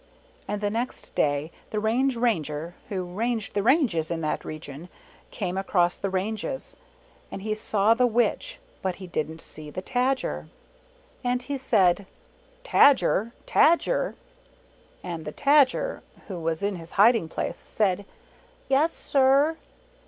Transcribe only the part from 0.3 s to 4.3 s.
And the next day the Range Ranger who ranged the ranges in